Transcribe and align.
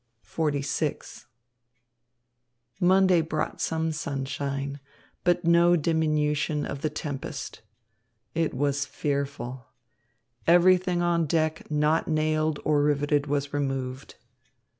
XLVI 0.25 1.25
Monday 2.79 3.21
brought 3.21 3.61
some 3.61 3.91
sunshine, 3.91 4.79
but 5.23 5.45
no 5.45 5.75
diminution 5.75 6.65
of 6.65 6.81
the 6.81 6.89
tempest. 6.89 7.61
It 8.33 8.51
was 8.55 8.87
fearful. 8.87 9.67
Everything 10.47 11.03
on 11.03 11.27
deck 11.27 11.69
not 11.69 12.07
nailed 12.07 12.59
or 12.65 12.81
riveted 12.81 13.27
was 13.27 13.53
removed. 13.53 14.15